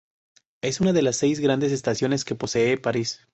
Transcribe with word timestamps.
Es 0.63 0.81
una 0.81 0.93
de 0.93 1.03
las 1.03 1.17
seis 1.17 1.39
grandes 1.39 1.71
estaciones 1.71 2.25
que 2.25 2.33
posee 2.33 2.75
París. 2.79 3.21